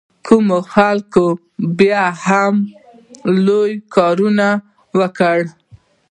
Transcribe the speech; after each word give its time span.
کم 0.27 0.47
خلک 0.73 1.13
به 1.77 1.89
هم 2.25 2.55
لوی 3.45 3.71
کارونه 3.95 4.47
وکړي. 4.99 5.45